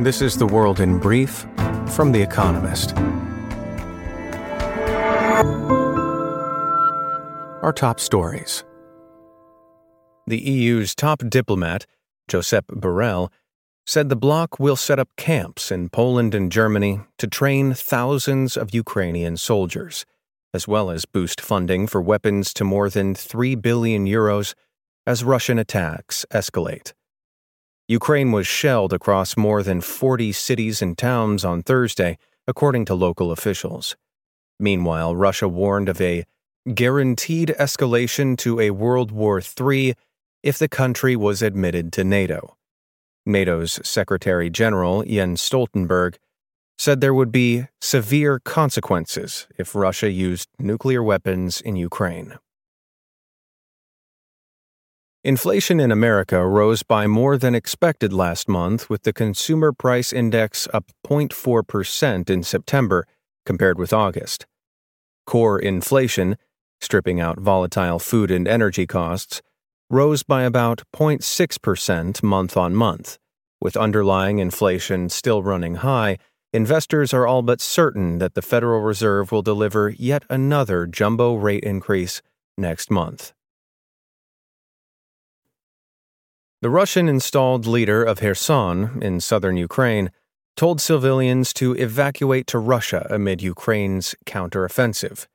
This 0.00 0.22
is 0.22 0.36
The 0.36 0.46
World 0.46 0.78
in 0.78 0.98
Brief 0.98 1.44
from 1.88 2.12
The 2.12 2.22
Economist. 2.22 2.96
Our 7.64 7.72
top 7.72 7.98
stories. 7.98 8.62
The 10.28 10.38
EU's 10.38 10.94
top 10.94 11.24
diplomat, 11.28 11.84
Josep 12.30 12.66
Borrell, 12.66 13.32
said 13.86 14.08
the 14.08 14.14
bloc 14.14 14.60
will 14.60 14.76
set 14.76 15.00
up 15.00 15.08
camps 15.16 15.72
in 15.72 15.88
Poland 15.88 16.32
and 16.32 16.52
Germany 16.52 17.00
to 17.18 17.26
train 17.26 17.74
thousands 17.74 18.56
of 18.56 18.72
Ukrainian 18.72 19.36
soldiers, 19.36 20.06
as 20.54 20.68
well 20.68 20.92
as 20.92 21.06
boost 21.06 21.40
funding 21.40 21.88
for 21.88 22.00
weapons 22.00 22.54
to 22.54 22.62
more 22.62 22.88
than 22.88 23.16
3 23.16 23.56
billion 23.56 24.06
euros 24.06 24.54
as 25.08 25.24
Russian 25.24 25.58
attacks 25.58 26.24
escalate. 26.30 26.92
Ukraine 27.88 28.32
was 28.32 28.46
shelled 28.46 28.92
across 28.92 29.34
more 29.34 29.62
than 29.62 29.80
40 29.80 30.30
cities 30.32 30.82
and 30.82 30.96
towns 30.96 31.42
on 31.42 31.62
Thursday, 31.62 32.18
according 32.46 32.84
to 32.84 32.94
local 32.94 33.32
officials. 33.32 33.96
Meanwhile, 34.60 35.16
Russia 35.16 35.48
warned 35.48 35.88
of 35.88 35.98
a 35.98 36.26
guaranteed 36.74 37.54
escalation 37.58 38.36
to 38.38 38.60
a 38.60 38.72
World 38.72 39.10
War 39.10 39.40
III 39.40 39.94
if 40.42 40.58
the 40.58 40.68
country 40.68 41.16
was 41.16 41.40
admitted 41.40 41.90
to 41.94 42.04
NATO. 42.04 42.58
NATO's 43.24 43.80
Secretary 43.82 44.50
General 44.50 45.02
Jens 45.02 45.40
Stoltenberg 45.40 46.16
said 46.76 47.00
there 47.00 47.14
would 47.14 47.32
be 47.32 47.68
severe 47.80 48.38
consequences 48.38 49.46
if 49.56 49.74
Russia 49.74 50.10
used 50.10 50.50
nuclear 50.58 51.02
weapons 51.02 51.62
in 51.62 51.76
Ukraine. 51.76 52.34
Inflation 55.28 55.78
in 55.78 55.92
America 55.92 56.46
rose 56.46 56.82
by 56.82 57.06
more 57.06 57.36
than 57.36 57.54
expected 57.54 58.14
last 58.14 58.48
month, 58.48 58.88
with 58.88 59.02
the 59.02 59.12
Consumer 59.12 59.74
Price 59.74 60.10
Index 60.10 60.66
up 60.72 60.86
0.4% 61.06 62.30
in 62.30 62.42
September 62.42 63.06
compared 63.44 63.78
with 63.78 63.92
August. 63.92 64.46
Core 65.26 65.58
inflation, 65.58 66.38
stripping 66.80 67.20
out 67.20 67.38
volatile 67.38 67.98
food 67.98 68.30
and 68.30 68.48
energy 68.48 68.86
costs, 68.86 69.42
rose 69.90 70.22
by 70.22 70.44
about 70.44 70.80
0.6% 70.96 72.22
month 72.22 72.56
on 72.56 72.74
month. 72.74 73.18
With 73.60 73.76
underlying 73.76 74.38
inflation 74.38 75.10
still 75.10 75.42
running 75.42 75.74
high, 75.74 76.16
investors 76.54 77.12
are 77.12 77.26
all 77.26 77.42
but 77.42 77.60
certain 77.60 78.16
that 78.16 78.32
the 78.32 78.40
Federal 78.40 78.80
Reserve 78.80 79.30
will 79.30 79.42
deliver 79.42 79.90
yet 79.90 80.24
another 80.30 80.86
jumbo 80.86 81.34
rate 81.34 81.64
increase 81.64 82.22
next 82.56 82.90
month. 82.90 83.34
The 86.60 86.70
Russian 86.70 87.08
installed 87.08 87.66
leader 87.66 88.02
of 88.02 88.18
Kherson 88.18 89.00
in 89.00 89.20
southern 89.20 89.56
Ukraine 89.56 90.10
told 90.56 90.80
civilians 90.80 91.52
to 91.52 91.74
evacuate 91.74 92.48
to 92.48 92.58
Russia 92.58 93.06
amid 93.10 93.40
Ukraine's 93.40 94.16
counteroffensive. 94.26 95.28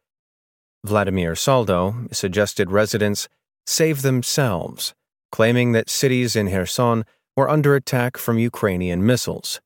Vladimir 0.84 1.34
Saldo 1.34 2.10
suggested 2.12 2.72
residents 2.72 3.30
save 3.66 4.02
themselves, 4.02 4.94
claiming 5.32 5.72
that 5.72 5.90
cities 5.90 6.36
in 6.36 6.50
Kherson 6.50 7.06
were 7.38 7.50
under 7.50 7.74
attack 7.74 8.18
from 8.18 8.38
Ukrainian 8.38 9.06
missiles. 9.06 9.62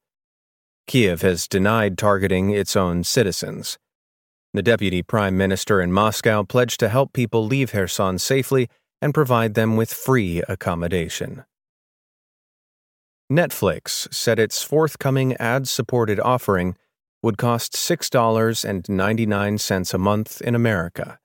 Kiev 0.85 1.23
has 1.23 1.47
denied 1.47 1.97
targeting 1.97 2.51
its 2.51 2.75
own 2.75 3.03
citizens. 3.03 3.79
The 4.53 4.61
deputy 4.61 5.01
prime 5.01 5.35
minister 5.35 5.81
in 5.81 5.91
Moscow 5.91 6.43
pledged 6.43 6.79
to 6.81 6.89
help 6.89 7.13
people 7.13 7.47
leave 7.47 7.71
Kherson 7.71 8.19
safely 8.19 8.69
and 9.01 9.13
provide 9.13 9.53
them 9.53 9.75
with 9.75 9.93
free 9.93 10.41
accommodation. 10.47 11.43
Netflix 13.31 14.11
said 14.13 14.39
its 14.39 14.63
forthcoming 14.63 15.35
ad 15.37 15.67
supported 15.67 16.19
offering 16.19 16.75
would 17.21 17.37
cost 17.37 17.73
$6.99 17.73 19.93
a 19.93 19.97
month 19.97 20.41
in 20.41 20.55
America. 20.55 21.19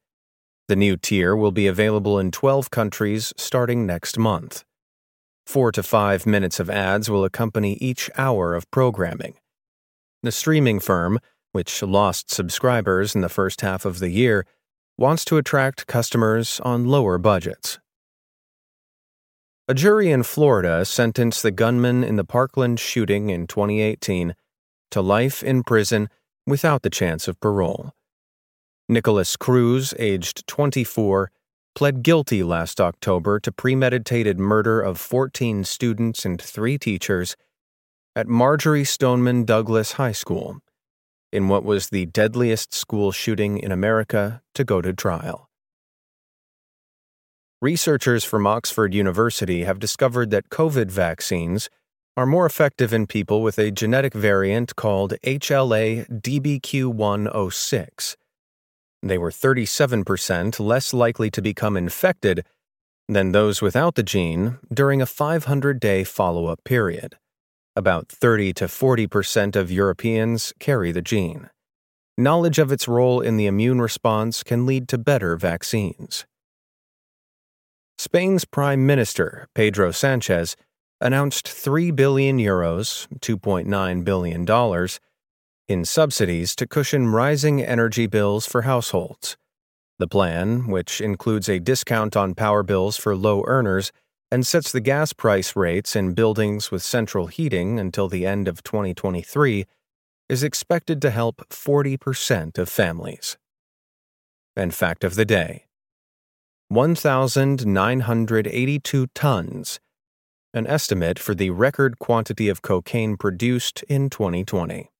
The 0.69 0.77
new 0.77 0.97
tier 0.97 1.35
will 1.37 1.53
be 1.53 1.67
available 1.67 2.19
in 2.19 2.31
12 2.31 2.71
countries 2.71 3.33
starting 3.37 3.87
next 3.87 4.19
month. 4.19 4.65
Four 5.47 5.73
to 5.73 5.83
five 5.83 6.25
minutes 6.25 6.61
of 6.61 6.71
ads 6.71 7.11
will 7.11 7.25
accompany 7.25 7.75
each 7.75 8.09
hour 8.17 8.55
of 8.55 8.71
programming. 8.71 9.35
The 10.23 10.33
streaming 10.33 10.81
firm, 10.81 11.19
which 11.53 11.83
lost 11.83 12.31
subscribers 12.31 13.15
in 13.15 13.21
the 13.21 13.29
first 13.29 13.61
half 13.61 13.85
of 13.85 13.99
the 13.99 14.11
year, 14.11 14.47
wants 14.99 15.25
to 15.25 15.37
attract 15.37 15.87
customers 15.87 16.61
on 16.61 16.87
lower 16.87 17.19
budgets. 17.19 17.79
A 19.69 19.75
jury 19.75 20.11
in 20.11 20.23
Florida 20.23 20.85
sentenced 20.85 21.43
the 21.43 21.51
gunman 21.51 22.05
in 22.05 22.17
the 22.17 22.25
Parkland 22.25 22.79
shooting 22.81 23.31
in 23.31 23.47
2018 23.47 24.35
to 24.91 25.01
life 25.01 25.43
in 25.43 25.63
prison 25.63 26.09
without 26.47 26.83
the 26.83 26.91
chance 26.91 27.29
of 27.29 27.41
parole. 27.41 27.93
Nikolas 28.89 29.37
Cruz, 29.37 29.95
aged 29.99 30.47
24, 30.47 31.31
pled 31.75 32.03
guilty 32.03 32.43
last 32.43 32.81
October 32.81 33.41
to 33.41 33.53
premeditated 33.53 34.39
murder 34.39 34.81
of 34.81 34.99
14 34.99 35.65
students 35.65 36.25
and 36.25 36.41
three 36.41 36.77
teachers 36.77 37.37
at 38.15 38.29
Marjory 38.29 38.85
Stoneman 38.85 39.45
Douglas 39.45 39.93
High 39.93 40.13
School 40.13 40.61
in 41.33 41.49
what 41.49 41.65
was 41.65 41.89
the 41.89 42.07
deadliest 42.07 42.75
school 42.75 43.11
shooting 43.11 43.59
in 43.59 43.73
America 43.73 44.43
to 44.55 44.65
go 44.65 44.83
to 44.83 44.93
trial. 44.93 45.49
Researchers 47.61 48.25
from 48.25 48.47
Oxford 48.47 48.93
University 48.93 49.65
have 49.65 49.79
discovered 49.79 50.31
that 50.31 50.51
COVID 50.51 50.91
vaccines 50.91 51.71
are 52.17 52.27
more 52.27 52.45
effective 52.45 52.93
in 52.93 53.07
people 53.07 53.41
with 53.41 53.59
a 53.59 53.71
genetic 53.71 54.13
variant 54.13 54.77
called 54.77 55.15
HLA 55.25 56.07
DQB1*06. 56.11 58.17
They 59.03 59.19
were 59.19 59.31
37% 59.31 60.61
less 60.61 60.93
likely 60.93 61.31
to 61.31 61.41
become 61.41 61.77
infected 61.77 62.45
than 63.09 63.33
those 63.33 63.63
without 63.63 63.95
the 63.95 64.03
gene 64.03 64.59
during 64.73 65.01
a 65.01 65.07
500 65.07 65.81
day 65.81 66.05
follow 66.05 66.47
up 66.47 66.63
period. 66.65 67.17
About 67.75 68.11
30 68.11 68.53
to 68.55 68.65
40% 68.67 69.57
of 69.57 69.73
Europeans 69.73 70.53
carry 70.59 70.93
the 70.93 71.01
gene. 71.01 71.49
Knowledge 72.19 72.59
of 72.59 72.71
its 72.71 72.87
role 72.87 73.23
in 73.23 73.39
the 73.39 73.47
immune 73.47 73.81
response 73.81 74.43
can 74.43 74.67
lead 74.67 74.89
to 74.89 74.99
better 74.99 75.37
vaccines. 75.37 76.27
Spain's 77.97 78.45
Prime 78.45 78.85
Minister, 78.85 79.49
Pedro 79.55 79.91
Sanchez, 79.91 80.55
announced 81.01 81.49
3 81.49 81.91
billion 81.93 82.37
euros, 82.37 83.09
$2.9 83.21 84.05
billion, 84.05 84.89
in 85.67 85.85
subsidies 85.87 86.55
to 86.57 86.67
cushion 86.67 87.09
rising 87.09 87.63
energy 87.63 88.07
bills 88.07 88.45
for 88.45 88.63
households. 88.63 89.39
The 89.99 90.09
plan, 90.09 90.67
which 90.67 91.01
includes 91.01 91.49
a 91.49 91.59
discount 91.59 92.19
on 92.19 92.35
power 92.35 92.63
bills 92.63 92.99
for 92.99 93.17
low 93.17 93.45
earners, 93.47 93.93
and 94.33 94.45
sets 94.47 94.73
the 94.73 94.81
gas 94.81 95.13
price 95.13 95.55
rates 95.55 95.95
in 95.95 96.15
buildings 96.15 96.71
with 96.71 96.83
central 96.83 97.27
heating 97.27 97.79
until 97.79 98.09
the 98.09 98.25
end 98.25 98.49
of 98.49 98.63
2023, 98.63 99.67
is 100.31 100.43
expected 100.43 101.03
to 101.03 101.11
help 101.11 101.47
40% 101.51 102.57
of 102.57 102.71
families. 102.71 103.37
And 104.57 104.73
fact 104.73 105.05
of 105.05 105.17
the 105.17 105.27
day 105.27 105.67
1,982 106.69 109.07
tons, 109.09 109.81
an 110.55 110.67
estimate 110.67 111.19
for 111.19 111.35
the 111.35 111.51
record 111.51 111.99
quantity 111.99 112.49
of 112.49 112.63
cocaine 112.63 113.19
produced 113.19 113.83
in 113.83 114.09
2020. 114.09 114.91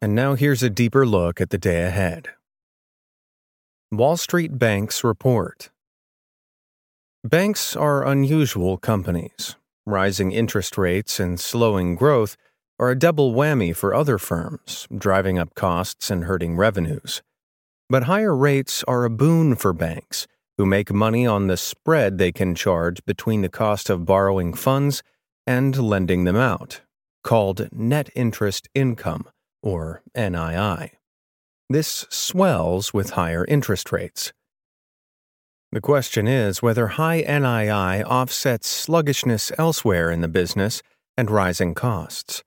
And 0.00 0.14
now 0.14 0.34
here's 0.34 0.62
a 0.62 0.70
deeper 0.70 1.04
look 1.04 1.40
at 1.40 1.50
the 1.50 1.58
day 1.58 1.82
ahead. 1.82 2.35
Wall 3.92 4.16
Street 4.16 4.58
Banks 4.58 5.04
Report 5.04 5.70
Banks 7.22 7.76
are 7.76 8.04
unusual 8.04 8.78
companies. 8.78 9.54
Rising 9.86 10.32
interest 10.32 10.76
rates 10.76 11.20
and 11.20 11.38
slowing 11.38 11.94
growth 11.94 12.36
are 12.80 12.90
a 12.90 12.98
double 12.98 13.32
whammy 13.32 13.74
for 13.76 13.94
other 13.94 14.18
firms, 14.18 14.88
driving 14.92 15.38
up 15.38 15.54
costs 15.54 16.10
and 16.10 16.24
hurting 16.24 16.56
revenues. 16.56 17.22
But 17.88 18.02
higher 18.02 18.34
rates 18.34 18.82
are 18.88 19.04
a 19.04 19.10
boon 19.10 19.54
for 19.54 19.72
banks, 19.72 20.26
who 20.58 20.66
make 20.66 20.92
money 20.92 21.24
on 21.24 21.46
the 21.46 21.56
spread 21.56 22.18
they 22.18 22.32
can 22.32 22.56
charge 22.56 23.04
between 23.04 23.42
the 23.42 23.48
cost 23.48 23.88
of 23.88 24.04
borrowing 24.04 24.52
funds 24.52 25.04
and 25.46 25.78
lending 25.78 26.24
them 26.24 26.34
out, 26.34 26.80
called 27.22 27.68
net 27.70 28.10
interest 28.16 28.68
income, 28.74 29.28
or 29.62 30.02
NII. 30.16 30.90
This 31.68 32.06
swells 32.10 32.94
with 32.94 33.10
higher 33.10 33.44
interest 33.46 33.90
rates. 33.90 34.32
The 35.72 35.80
question 35.80 36.28
is 36.28 36.62
whether 36.62 36.86
high 36.86 37.24
NII 37.24 38.04
offsets 38.04 38.68
sluggishness 38.68 39.50
elsewhere 39.58 40.10
in 40.10 40.20
the 40.20 40.28
business 40.28 40.80
and 41.16 41.28
rising 41.28 41.74
costs. 41.74 42.44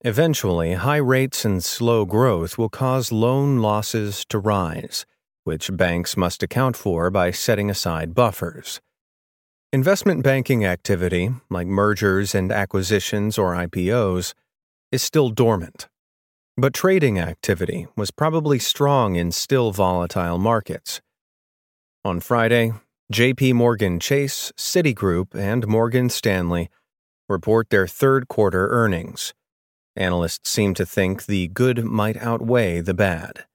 Eventually, 0.00 0.74
high 0.74 0.96
rates 0.96 1.44
and 1.44 1.62
slow 1.62 2.04
growth 2.04 2.58
will 2.58 2.68
cause 2.68 3.12
loan 3.12 3.58
losses 3.58 4.24
to 4.30 4.40
rise, 4.40 5.06
which 5.44 5.74
banks 5.76 6.16
must 6.16 6.42
account 6.42 6.76
for 6.76 7.10
by 7.10 7.30
setting 7.30 7.70
aside 7.70 8.12
buffers. 8.12 8.80
Investment 9.72 10.24
banking 10.24 10.64
activity, 10.64 11.30
like 11.48 11.68
mergers 11.68 12.34
and 12.34 12.50
acquisitions 12.50 13.38
or 13.38 13.54
IPOs, 13.54 14.34
is 14.90 15.02
still 15.02 15.30
dormant. 15.30 15.88
But 16.56 16.74
trading 16.74 17.18
activity 17.18 17.86
was 17.96 18.10
probably 18.10 18.58
strong 18.58 19.16
in 19.16 19.32
still 19.32 19.72
volatile 19.72 20.36
markets. 20.36 21.00
On 22.04 22.20
Friday, 22.20 22.72
JP 23.10 23.54
Morgan 23.54 23.98
Chase, 23.98 24.52
Citigroup, 24.58 25.34
and 25.34 25.66
Morgan 25.66 26.10
Stanley 26.10 26.68
report 27.26 27.70
their 27.70 27.86
third 27.86 28.28
quarter 28.28 28.68
earnings. 28.68 29.32
Analysts 29.96 30.50
seem 30.50 30.74
to 30.74 30.84
think 30.84 31.24
the 31.24 31.48
good 31.48 31.84
might 31.84 32.16
outweigh 32.18 32.80
the 32.80 32.94
bad. 32.94 33.46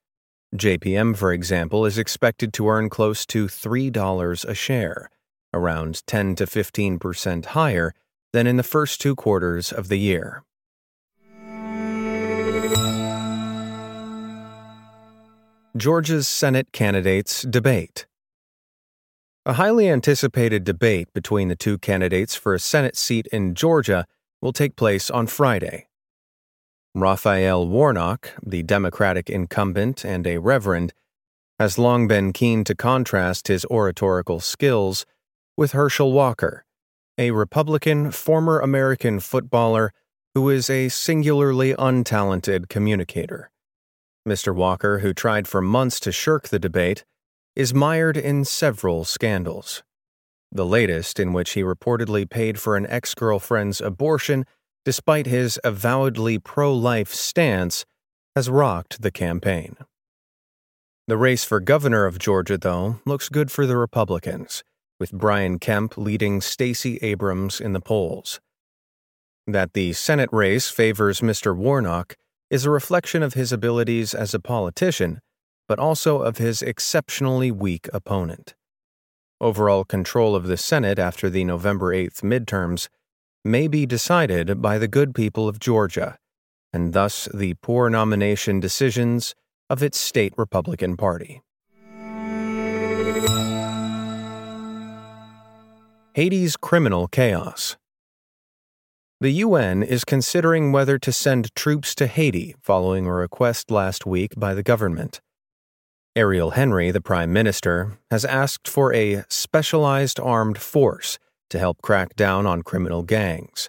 JPM, 0.56 1.16
for 1.16 1.32
example, 1.32 1.86
is 1.86 1.98
expected 1.98 2.52
to 2.54 2.68
earn 2.68 2.88
close 2.88 3.24
to 3.26 3.46
$3 3.46 4.44
a 4.44 4.54
share, 4.54 5.08
around 5.54 6.04
10 6.06 6.34
to 6.34 6.46
15% 6.46 7.46
higher 7.46 7.94
than 8.32 8.48
in 8.48 8.56
the 8.56 8.62
first 8.62 9.00
two 9.00 9.14
quarters 9.14 9.70
of 9.72 9.88
the 9.88 9.98
year. 9.98 10.42
Georgia's 15.78 16.26
Senate 16.26 16.72
candidates 16.72 17.42
debate. 17.42 18.06
A 19.46 19.52
highly 19.52 19.88
anticipated 19.88 20.64
debate 20.64 21.06
between 21.14 21.46
the 21.46 21.54
two 21.54 21.78
candidates 21.78 22.34
for 22.34 22.52
a 22.52 22.58
Senate 22.58 22.96
seat 22.96 23.28
in 23.28 23.54
Georgia 23.54 24.04
will 24.42 24.52
take 24.52 24.74
place 24.74 25.08
on 25.08 25.28
Friday. 25.28 25.86
Raphael 26.96 27.68
Warnock, 27.68 28.32
the 28.44 28.64
Democratic 28.64 29.30
incumbent 29.30 30.04
and 30.04 30.26
a 30.26 30.38
reverend, 30.38 30.92
has 31.60 31.78
long 31.78 32.08
been 32.08 32.32
keen 32.32 32.64
to 32.64 32.74
contrast 32.74 33.46
his 33.46 33.64
oratorical 33.66 34.40
skills 34.40 35.06
with 35.56 35.72
Herschel 35.72 36.12
Walker, 36.12 36.64
a 37.16 37.30
Republican 37.30 38.10
former 38.10 38.58
American 38.58 39.20
footballer 39.20 39.92
who 40.34 40.50
is 40.50 40.68
a 40.68 40.88
singularly 40.88 41.72
untalented 41.74 42.68
communicator. 42.68 43.50
Mr. 44.26 44.54
Walker, 44.54 45.00
who 45.00 45.12
tried 45.12 45.46
for 45.46 45.60
months 45.60 46.00
to 46.00 46.12
shirk 46.12 46.48
the 46.48 46.58
debate, 46.58 47.04
is 47.54 47.74
mired 47.74 48.16
in 48.16 48.44
several 48.44 49.04
scandals. 49.04 49.82
The 50.50 50.66
latest, 50.66 51.20
in 51.20 51.32
which 51.32 51.50
he 51.50 51.62
reportedly 51.62 52.28
paid 52.28 52.58
for 52.58 52.76
an 52.76 52.86
ex 52.86 53.14
girlfriend's 53.14 53.80
abortion 53.80 54.44
despite 54.84 55.26
his 55.26 55.60
avowedly 55.64 56.38
pro 56.38 56.72
life 56.72 57.12
stance, 57.12 57.84
has 58.34 58.48
rocked 58.48 59.02
the 59.02 59.10
campaign. 59.10 59.76
The 61.06 61.16
race 61.16 61.44
for 61.44 61.60
governor 61.60 62.06
of 62.06 62.18
Georgia, 62.18 62.56
though, 62.56 63.00
looks 63.04 63.28
good 63.28 63.50
for 63.50 63.66
the 63.66 63.76
Republicans, 63.76 64.62
with 64.98 65.12
Brian 65.12 65.58
Kemp 65.58 65.98
leading 65.98 66.40
Stacey 66.40 66.98
Abrams 67.02 67.60
in 67.60 67.72
the 67.72 67.80
polls. 67.80 68.40
That 69.46 69.72
the 69.72 69.92
Senate 69.92 70.30
race 70.32 70.70
favors 70.70 71.20
Mr. 71.20 71.56
Warnock 71.56 72.16
is 72.50 72.64
a 72.64 72.70
reflection 72.70 73.22
of 73.22 73.34
his 73.34 73.52
abilities 73.52 74.14
as 74.14 74.34
a 74.34 74.40
politician 74.40 75.20
but 75.68 75.78
also 75.78 76.22
of 76.22 76.38
his 76.38 76.62
exceptionally 76.62 77.52
weak 77.52 77.88
opponent. 77.92 78.54
Overall 79.40 79.84
control 79.84 80.34
of 80.34 80.46
the 80.46 80.56
Senate 80.56 80.98
after 80.98 81.30
the 81.30 81.44
November 81.44 81.94
8th 81.94 82.22
midterms 82.22 82.88
may 83.44 83.68
be 83.68 83.86
decided 83.86 84.60
by 84.60 84.78
the 84.78 84.88
good 84.88 85.14
people 85.14 85.46
of 85.46 85.60
Georgia, 85.60 86.18
and 86.72 86.92
thus 86.92 87.28
the 87.32 87.54
poor 87.62 87.88
nomination 87.88 88.58
decisions 88.58 89.34
of 89.70 89.82
its 89.82 90.00
state 90.00 90.32
Republican 90.36 90.96
Party. 90.96 91.42
Haiti's 96.14 96.56
criminal 96.56 97.06
chaos. 97.06 97.76
The 99.20 99.32
UN 99.32 99.82
is 99.82 100.04
considering 100.04 100.70
whether 100.70 100.96
to 101.00 101.10
send 101.10 101.52
troops 101.56 101.92
to 101.96 102.06
Haiti 102.06 102.54
following 102.62 103.04
a 103.04 103.12
request 103.12 103.68
last 103.68 104.06
week 104.06 104.32
by 104.36 104.54
the 104.54 104.62
government. 104.62 105.20
Ariel 106.14 106.50
Henry, 106.50 106.92
the 106.92 107.00
Prime 107.00 107.32
Minister, 107.32 107.98
has 108.12 108.24
asked 108.24 108.68
for 108.68 108.94
a 108.94 109.24
specialized 109.28 110.20
armed 110.20 110.58
force 110.58 111.18
to 111.50 111.58
help 111.58 111.82
crack 111.82 112.14
down 112.14 112.46
on 112.46 112.62
criminal 112.62 113.02
gangs. 113.02 113.68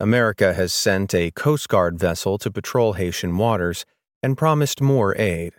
America 0.00 0.54
has 0.54 0.72
sent 0.72 1.14
a 1.14 1.32
Coast 1.32 1.68
Guard 1.68 1.98
vessel 1.98 2.38
to 2.38 2.50
patrol 2.50 2.94
Haitian 2.94 3.36
waters 3.36 3.84
and 4.22 4.38
promised 4.38 4.80
more 4.80 5.14
aid, 5.20 5.52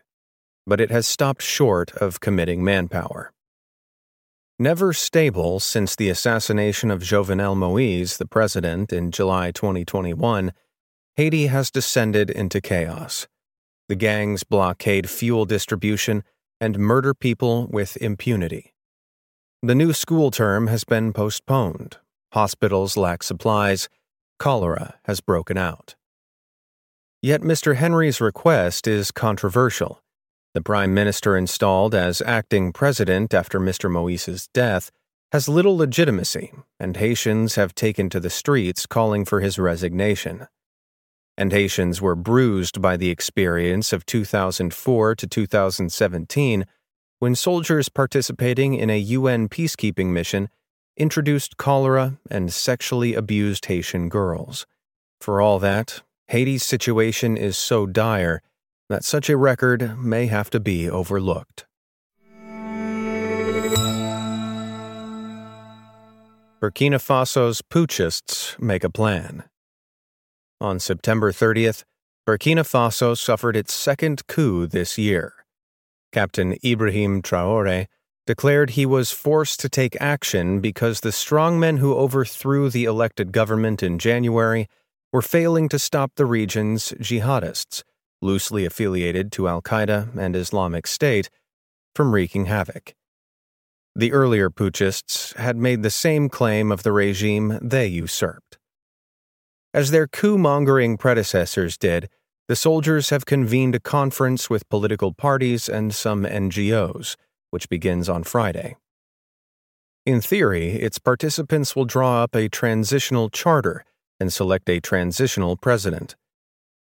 but 0.66 0.82
it 0.82 0.90
has 0.90 1.08
stopped 1.08 1.44
short 1.44 1.92
of 1.98 2.20
committing 2.20 2.64
manpower. 2.64 3.32
Never 4.62 4.92
stable 4.92 5.62
since 5.62 5.96
the 5.96 6.10
assassination 6.10 6.92
of 6.92 7.02
Jovenel 7.02 7.56
Moise, 7.56 8.18
the 8.18 8.26
president, 8.26 8.92
in 8.92 9.10
July 9.10 9.52
2021, 9.52 10.52
Haiti 11.16 11.48
has 11.48 11.72
descended 11.72 12.30
into 12.30 12.60
chaos. 12.60 13.26
The 13.88 13.96
gangs 13.96 14.44
blockade 14.44 15.10
fuel 15.10 15.46
distribution 15.46 16.26
and 16.60 16.78
murder 16.78 17.14
people 17.14 17.68
with 17.68 17.96
impunity. 18.02 18.74
The 19.64 19.76
new 19.76 19.94
school 19.94 20.30
term 20.30 20.68
has 20.68 20.84
been 20.84 21.14
postponed. 21.14 21.96
Hospitals 22.34 22.98
lack 22.98 23.24
supplies. 23.24 23.88
Cholera 24.40 24.96
has 25.06 25.22
broken 25.22 25.58
out. 25.58 25.96
Yet 27.22 27.40
Mr. 27.40 27.78
Henry's 27.78 28.20
request 28.20 28.88
is 28.88 29.12
controversial. 29.12 30.02
The 30.60 30.64
Prime 30.64 30.94
Minister 30.94 31.38
installed 31.38 31.96
as 31.96 32.22
acting 32.22 32.74
president 32.74 33.34
after 33.34 33.62
Mr. 33.62 33.90
Moise's 33.90 34.50
death 34.54 34.92
has 35.32 35.48
little 35.48 35.78
legitimacy, 35.78 36.52
and 36.78 36.98
Haitians 36.98 37.56
have 37.56 37.74
taken 37.74 38.10
to 38.10 38.20
the 38.20 38.30
streets 38.30 38.86
calling 38.86 39.24
for 39.24 39.40
his 39.40 39.58
resignation 39.58 40.48
and 41.38 41.54
Haitians 41.54 42.02
were 42.02 42.18
bruised 42.18 42.82
by 42.82 42.98
the 42.98 43.10
experience 43.10 43.94
of 43.94 44.06
2004 44.06 45.16
to 45.16 45.26
2017 45.26 46.66
when 47.20 47.34
soldiers 47.36 47.88
participating 47.88 48.74
in 48.74 48.90
a 48.90 49.00
UN 49.00 49.48
peacekeeping 49.48 50.08
mission 50.08 50.50
introduced 50.98 51.56
cholera 51.56 52.18
and 52.30 52.52
sexually 52.52 53.16
abused 53.16 53.68
Haitian 53.68 54.10
girls. 54.10 54.68
For 55.22 55.40
all 55.40 55.60
that, 55.60 56.02
Haiti's 56.28 56.64
situation 56.64 57.38
is 57.38 57.58
so 57.58 57.86
dire 57.86 58.42
that 58.90 59.04
such 59.04 59.30
a 59.30 59.38
record 59.38 59.98
may 60.00 60.26
have 60.26 60.50
to 60.50 60.60
be 60.60 60.90
overlooked. 60.90 61.66
Burkina 66.62 67.00
Faso's 67.00 67.62
putschists 67.62 68.58
make 68.60 68.84
a 68.84 68.90
plan. 68.90 69.46
On 70.60 70.78
September 70.78 71.32
30th, 71.32 71.84
Burkina 72.28 72.66
Faso 72.66 73.18
suffered 73.18 73.56
its 73.56 73.74
second 73.74 74.28
coup 74.28 74.68
this 74.68 74.98
year. 74.98 75.34
Captain 76.12 76.58
Ibrahim 76.66 77.22
Traore 77.22 77.88
declared 78.28 78.72
he 78.72 78.86
was 78.86 79.12
forced 79.12 79.60
to 79.62 79.70
take 79.70 80.00
action 80.02 80.60
because 80.60 81.00
the 81.00 81.10
strongmen 81.10 81.80
who 81.80 81.96
overthrew 81.96 82.70
the 82.70 82.84
elected 82.84 83.32
government 83.32 83.82
in 83.82 83.98
January 83.98 84.68
were 85.14 85.22
failing 85.22 85.70
to 85.70 85.80
stop 85.80 86.12
the 86.16 86.26
region's 86.26 86.92
jihadists, 87.00 87.84
loosely 88.22 88.66
affiliated 88.66 89.32
to 89.34 89.48
Al 89.48 89.62
Qaeda 89.62 90.18
and 90.18 90.36
Islamic 90.36 90.88
State, 90.88 91.30
from 91.96 92.14
wreaking 92.14 92.46
havoc. 92.46 92.94
The 93.96 94.14
earlier 94.14 94.50
putschists 94.50 95.34
had 95.34 95.58
made 95.58 95.84
the 95.84 95.90
same 95.90 96.30
claim 96.30 96.72
of 96.72 96.84
the 96.84 96.92
regime 96.92 97.60
they 97.62 97.88
usurped. 97.88 98.58
As 99.74 99.92
their 99.92 100.08
coup 100.08 100.38
mongering 100.38 100.98
predecessors 100.98 101.78
did, 101.78 102.10
the 102.48 102.56
soldiers 102.56 103.10
have 103.10 103.26
convened 103.26 103.76
a 103.76 103.80
conference 103.80 104.50
with 104.50 104.70
political 104.70 105.14
parties 105.14 105.70
and 105.70 105.94
some 105.94 106.24
NGOs, 106.24 107.16
which 107.52 107.70
begins 107.70 108.10
on 108.10 108.24
Friday. 108.24 108.76
In 110.06 110.22
theory, 110.22 110.72
its 110.72 110.98
participants 110.98 111.76
will 111.76 111.86
draw 111.86 112.24
up 112.24 112.36
a 112.36 112.50
transitional 112.50 113.30
charter 113.30 113.84
and 114.20 114.34
select 114.34 114.68
a 114.70 114.80
transitional 114.80 115.58
president. 115.58 116.16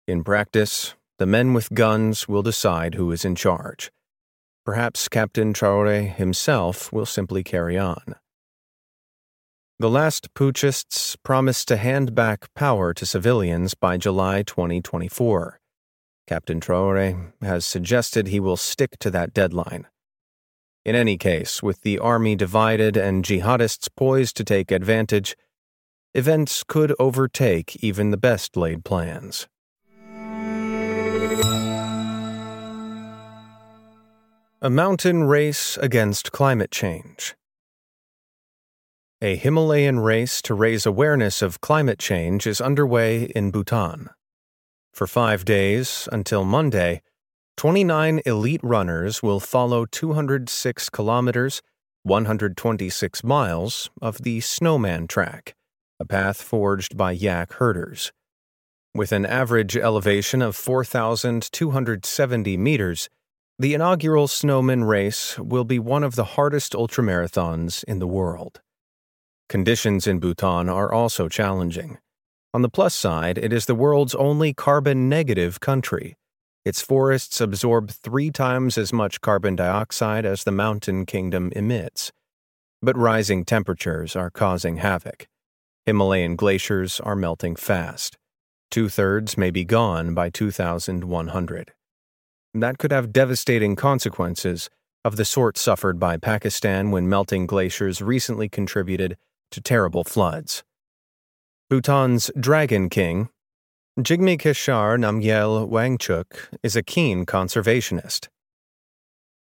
In 0.06 0.22
practice, 0.22 0.94
the 1.18 1.26
men 1.26 1.52
with 1.52 1.74
guns 1.74 2.28
will 2.28 2.42
decide 2.42 2.94
who 2.94 3.10
is 3.10 3.24
in 3.24 3.34
charge. 3.34 3.90
Perhaps 4.64 5.08
Captain 5.08 5.52
Traore 5.52 6.14
himself 6.14 6.92
will 6.92 7.06
simply 7.06 7.42
carry 7.42 7.76
on. 7.76 8.14
The 9.80 9.90
last 9.90 10.32
putschists 10.34 11.16
promised 11.16 11.68
to 11.68 11.76
hand 11.76 12.14
back 12.14 12.52
power 12.54 12.92
to 12.94 13.06
civilians 13.06 13.74
by 13.74 13.96
July 13.96 14.42
2024. 14.42 15.60
Captain 16.26 16.60
Traore 16.60 17.32
has 17.40 17.64
suggested 17.64 18.28
he 18.28 18.40
will 18.40 18.56
stick 18.56 18.98
to 19.00 19.10
that 19.10 19.32
deadline. 19.32 19.86
In 20.84 20.94
any 20.94 21.16
case, 21.16 21.62
with 21.62 21.82
the 21.82 21.98
army 21.98 22.36
divided 22.36 22.96
and 22.96 23.24
jihadists 23.24 23.88
poised 23.96 24.36
to 24.36 24.44
take 24.44 24.70
advantage, 24.70 25.36
events 26.14 26.62
could 26.66 26.94
overtake 26.98 27.76
even 27.82 28.10
the 28.10 28.16
best 28.16 28.56
laid 28.56 28.84
plans. 28.84 29.48
A 34.60 34.68
mountain 34.68 35.22
race 35.22 35.76
against 35.76 36.32
climate 36.32 36.72
change. 36.72 37.36
A 39.22 39.36
Himalayan 39.36 40.00
race 40.00 40.42
to 40.42 40.52
raise 40.52 40.84
awareness 40.84 41.42
of 41.42 41.60
climate 41.60 42.00
change 42.00 42.44
is 42.44 42.60
underway 42.60 43.26
in 43.36 43.52
Bhutan. 43.52 44.10
For 44.92 45.06
five 45.06 45.44
days, 45.44 46.08
until 46.10 46.42
Monday, 46.42 47.02
29 47.56 48.20
elite 48.26 48.60
runners 48.64 49.22
will 49.22 49.38
follow 49.38 49.86
206 49.86 50.90
kilometers, 50.90 51.62
126 52.02 53.22
miles 53.22 53.90
of 54.02 54.22
the 54.22 54.40
Snowman 54.40 55.06
Track, 55.06 55.54
a 56.00 56.04
path 56.04 56.42
forged 56.42 56.96
by 56.96 57.12
yak 57.12 57.52
herders. 57.52 58.10
With 58.92 59.12
an 59.12 59.24
average 59.24 59.76
elevation 59.76 60.42
of 60.42 60.56
4,270 60.56 62.56
meters, 62.56 63.08
the 63.60 63.74
inaugural 63.74 64.28
Snowman 64.28 64.84
race 64.84 65.36
will 65.36 65.64
be 65.64 65.80
one 65.80 66.04
of 66.04 66.14
the 66.14 66.36
hardest 66.36 66.74
ultramarathons 66.74 67.82
in 67.84 67.98
the 67.98 68.06
world. 68.06 68.60
Conditions 69.48 70.06
in 70.06 70.20
Bhutan 70.20 70.68
are 70.68 70.92
also 70.92 71.28
challenging. 71.28 71.98
On 72.54 72.62
the 72.62 72.68
plus 72.68 72.94
side, 72.94 73.36
it 73.36 73.52
is 73.52 73.66
the 73.66 73.74
world's 73.74 74.14
only 74.14 74.54
carbon 74.54 75.08
negative 75.08 75.58
country. 75.58 76.16
Its 76.64 76.82
forests 76.82 77.40
absorb 77.40 77.90
three 77.90 78.30
times 78.30 78.78
as 78.78 78.92
much 78.92 79.20
carbon 79.20 79.56
dioxide 79.56 80.24
as 80.24 80.44
the 80.44 80.52
mountain 80.52 81.04
kingdom 81.04 81.50
emits. 81.56 82.12
But 82.80 82.96
rising 82.96 83.44
temperatures 83.44 84.14
are 84.14 84.30
causing 84.30 84.76
havoc. 84.76 85.26
Himalayan 85.84 86.36
glaciers 86.36 87.00
are 87.00 87.16
melting 87.16 87.56
fast. 87.56 88.18
Two 88.70 88.88
thirds 88.88 89.36
may 89.36 89.50
be 89.50 89.64
gone 89.64 90.14
by 90.14 90.30
2100. 90.30 91.72
That 92.54 92.78
could 92.78 92.92
have 92.92 93.12
devastating 93.12 93.76
consequences 93.76 94.70
of 95.04 95.16
the 95.16 95.24
sort 95.24 95.56
suffered 95.56 95.98
by 95.98 96.16
Pakistan 96.16 96.90
when 96.90 97.08
melting 97.08 97.46
glaciers 97.46 98.02
recently 98.02 98.48
contributed 98.48 99.16
to 99.50 99.60
terrible 99.60 100.04
floods. 100.04 100.64
Bhutan's 101.70 102.30
Dragon 102.38 102.88
King, 102.88 103.28
Jigme 103.98 104.38
Khesar 104.38 104.98
Namgyel 104.98 105.68
Wangchuk, 105.68 106.58
is 106.62 106.76
a 106.76 106.82
keen 106.82 107.26
conservationist. 107.26 108.28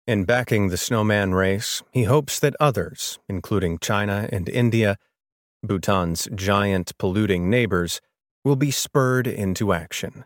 In 0.06 0.24
backing 0.24 0.70
the 0.70 0.78
snowman 0.78 1.34
race, 1.34 1.84
he 1.92 2.04
hopes 2.04 2.40
that 2.40 2.56
others, 2.60 3.20
including 3.28 3.78
China 3.80 4.28
and 4.32 4.48
India, 4.48 4.98
Bhutan's 5.66 6.28
giant 6.34 6.98
polluting 6.98 7.50
neighbors, 7.50 8.00
will 8.44 8.56
be 8.56 8.72
spurred 8.72 9.28
into 9.28 9.74
action. 9.74 10.26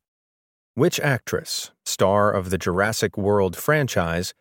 Which 0.81 0.99
actress, 0.99 1.69
star 1.85 2.31
of 2.31 2.49
the 2.49 2.57
Jurassic 2.57 3.15
World 3.15 3.55
franchise, 3.55 4.33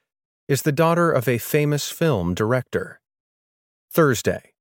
is 0.49 0.63
the 0.63 0.73
daughter 0.73 1.13
of 1.13 1.29
a 1.29 1.37
famous 1.37 1.91
film 1.91 2.33
director. 2.33 2.99
Thursday. 3.93 4.55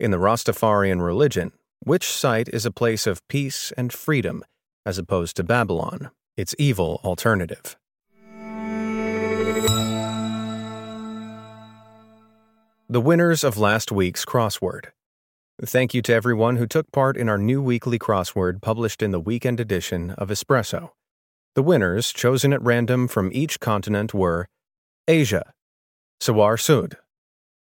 In 0.00 0.10
the 0.10 0.16
Rastafarian 0.16 1.04
religion, 1.04 1.52
which 1.80 2.10
site 2.10 2.48
is 2.48 2.64
a 2.64 2.70
place 2.70 3.06
of 3.06 3.28
peace 3.28 3.74
and 3.76 3.92
freedom 3.92 4.42
as 4.86 4.96
opposed 4.96 5.36
to 5.36 5.44
Babylon, 5.44 6.10
its 6.38 6.54
evil 6.58 6.98
alternative? 7.04 7.76
The 12.88 13.02
winners 13.02 13.44
of 13.44 13.58
last 13.58 13.92
week's 13.92 14.24
crossword. 14.24 14.86
Thank 15.62 15.92
you 15.92 16.00
to 16.00 16.14
everyone 16.14 16.56
who 16.56 16.66
took 16.66 16.90
part 16.90 17.18
in 17.18 17.28
our 17.28 17.36
new 17.36 17.62
weekly 17.62 17.98
crossword 17.98 18.62
published 18.62 19.02
in 19.02 19.10
the 19.10 19.20
weekend 19.20 19.60
edition 19.60 20.12
of 20.12 20.30
Espresso. 20.30 20.92
The 21.54 21.62
winners, 21.62 22.12
chosen 22.12 22.52
at 22.52 22.62
random 22.62 23.08
from 23.08 23.30
each 23.32 23.60
continent, 23.60 24.14
were 24.14 24.48
Asia, 25.06 25.52
Sawar 26.20 26.58
Sud, 26.58 26.96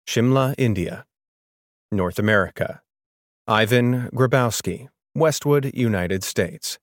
Shimla, 0.07 0.55
India, 0.57 1.05
North 1.91 2.17
America, 2.17 2.81
Ivan 3.47 4.09
Grabowski, 4.13 4.87
Westwood, 5.13 5.71
United 5.73 6.23
States, 6.23 6.79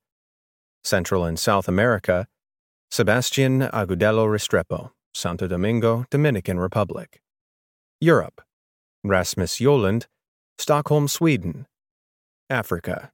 Central 0.84 1.24
and 1.24 1.38
South 1.38 1.66
America, 1.66 2.26
Sebastian 2.90 3.60
Agudelo 3.60 4.26
Restrepo, 4.26 4.90
Santo 5.14 5.46
Domingo, 5.46 6.04
Dominican 6.10 6.58
Republic, 6.60 7.22
Europe, 8.00 8.42
Rasmus 9.02 9.60
Yoland, 9.60 10.06
Stockholm, 10.58 11.08
Sweden, 11.08 11.66
Africa, 12.50 13.12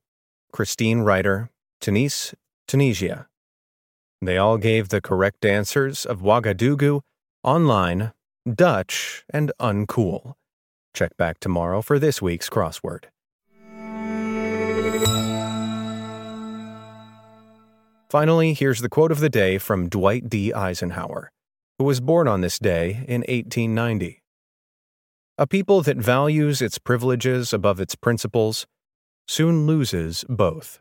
Christine 0.52 1.00
Ryder, 1.00 1.50
Tunis, 1.80 2.34
Tunisia. 2.66 3.28
They 4.25 4.38
all 4.38 4.59
gave 4.59 4.88
the 4.88 5.00
correct 5.00 5.45
answers 5.45 6.07
of 6.07 6.21
Ouagadougou 6.21 7.00
online, 7.43 8.12
Dutch, 8.50 9.25
and 9.31 9.52
uncool. 9.61 10.35
Check 10.95 11.16
back 11.16 11.40
tomorrow 11.40 11.83
for 11.83 11.99
this 11.99 12.23
week's 12.23 12.49
crossword. 12.49 13.04
Finally, 18.09 18.54
here's 18.54 18.81
the 18.81 18.88
quote 18.88 19.11
of 19.11 19.19
the 19.19 19.28
day 19.28 19.59
from 19.59 19.88
Dwight 19.88 20.28
D. 20.28 20.52
Eisenhower, 20.52 21.31
who 21.78 21.85
was 21.85 22.00
born 22.00 22.28
on 22.28 22.43
this 22.43 22.61
day 22.61 23.04
in 23.09 23.23
1890. 23.23 24.23
A 25.37 25.47
people 25.49 25.83
that 25.83 25.97
values 25.97 26.62
its 26.62 26.78
privileges 26.78 27.52
above 27.52 27.81
its 27.81 27.97
principles 27.97 28.66
soon 29.26 29.66
loses 29.66 30.25
both. 30.28 30.81